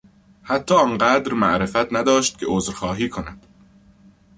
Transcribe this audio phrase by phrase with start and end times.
[0.43, 3.45] حتی آنقدر معرفت نداشت که عذرخواهی کند.